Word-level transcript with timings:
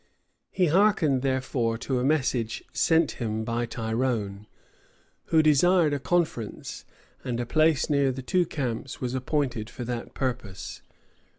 He 0.49 0.65
hearkened, 0.65 1.21
therefore, 1.21 1.77
to 1.77 1.99
a 1.99 2.03
message 2.03 2.63
sent 2.73 3.11
him 3.21 3.43
by 3.43 3.67
Tyrone, 3.67 4.47
who 5.25 5.43
desired 5.43 5.93
a 5.93 5.99
conference; 5.99 6.85
and 7.23 7.39
a 7.39 7.45
place 7.45 7.87
near 7.87 8.11
the 8.11 8.23
two 8.23 8.47
camps 8.47 8.99
was 8.99 9.13
appointed 9.13 9.69
for 9.69 9.83
that 9.83 10.15
purpose. 10.15 10.81